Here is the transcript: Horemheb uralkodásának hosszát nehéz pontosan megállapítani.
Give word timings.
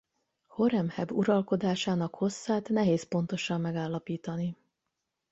Horemheb 0.45 1.11
uralkodásának 1.11 2.15
hosszát 2.15 2.69
nehéz 2.69 3.03
pontosan 3.07 3.61
megállapítani. 3.61 4.57